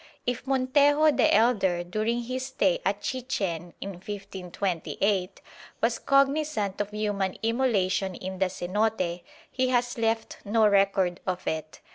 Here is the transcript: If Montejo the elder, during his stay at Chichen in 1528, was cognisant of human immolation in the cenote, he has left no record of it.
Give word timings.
If 0.25 0.47
Montejo 0.47 1.11
the 1.11 1.31
elder, 1.31 1.83
during 1.83 2.23
his 2.23 2.47
stay 2.47 2.79
at 2.83 3.03
Chichen 3.03 3.75
in 3.79 3.91
1528, 3.91 5.39
was 5.79 5.99
cognisant 5.99 6.81
of 6.81 6.89
human 6.89 7.37
immolation 7.43 8.15
in 8.15 8.39
the 8.39 8.49
cenote, 8.49 9.21
he 9.51 9.69
has 9.69 9.99
left 9.99 10.37
no 10.43 10.67
record 10.67 11.19
of 11.27 11.45
it. 11.45 11.81